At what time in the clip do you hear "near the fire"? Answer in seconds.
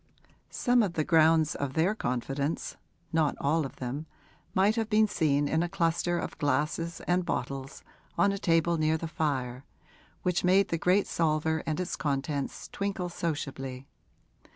8.79-9.63